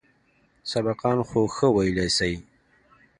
سبقان 0.71 1.17
خو 1.27 1.39
ښه 1.55 1.67
ويلى 1.75 2.07
سئ. 2.17 2.33